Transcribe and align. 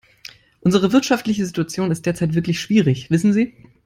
Unsere 0.61 0.91
wirtschaftliche 0.93 1.45
Situation 1.45 1.91
ist 1.91 2.07
derzeit 2.07 2.33
wirklich 2.33 2.59
schwierig, 2.59 3.11
wissen 3.11 3.33
Sie. 3.33 3.55